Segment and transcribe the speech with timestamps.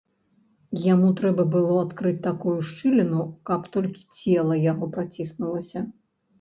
[0.93, 3.21] Яму трэба было адкрыць такую шчыліну,
[3.53, 4.01] каб толькі
[4.39, 5.89] цела яго праціснулася.